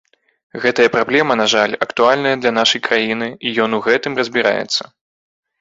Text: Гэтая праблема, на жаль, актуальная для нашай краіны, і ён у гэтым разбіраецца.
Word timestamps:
Гэтая 0.63 0.87
праблема, 0.95 1.33
на 1.41 1.45
жаль, 1.53 1.75
актуальная 1.87 2.33
для 2.45 2.51
нашай 2.61 2.83
краіны, 2.89 3.27
і 3.47 3.55
ён 3.67 3.71
у 3.81 3.85
гэтым 3.89 4.11
разбіраецца. 4.23 4.81